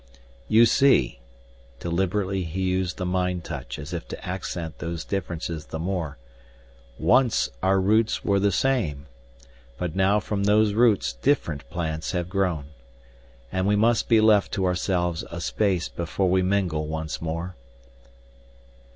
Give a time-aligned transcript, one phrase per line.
[0.47, 1.19] "You see,"
[1.79, 6.17] deliberately he used the mind touch as if to accent those differences the more,
[6.97, 9.05] "once our roots were the same,
[9.77, 12.69] but now from these roots different plants have grown.
[13.51, 17.55] And we must be left to ourselves a space before we mingle once more.